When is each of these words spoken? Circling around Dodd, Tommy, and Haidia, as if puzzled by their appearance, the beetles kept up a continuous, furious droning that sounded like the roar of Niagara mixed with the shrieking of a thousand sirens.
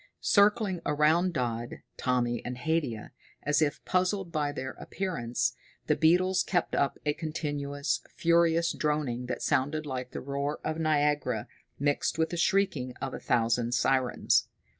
Circling 0.21 0.81
around 0.83 1.31
Dodd, 1.31 1.83
Tommy, 1.95 2.43
and 2.43 2.57
Haidia, 2.57 3.11
as 3.43 3.61
if 3.61 3.85
puzzled 3.85 4.31
by 4.31 4.51
their 4.51 4.71
appearance, 4.79 5.53
the 5.85 5.95
beetles 5.95 6.41
kept 6.41 6.73
up 6.73 6.97
a 7.05 7.13
continuous, 7.13 8.01
furious 8.09 8.73
droning 8.73 9.27
that 9.27 9.43
sounded 9.43 9.85
like 9.85 10.09
the 10.09 10.19
roar 10.19 10.59
of 10.63 10.79
Niagara 10.79 11.47
mixed 11.77 12.17
with 12.17 12.31
the 12.31 12.37
shrieking 12.37 12.95
of 12.99 13.13
a 13.13 13.19
thousand 13.19 13.75
sirens. 13.75 14.47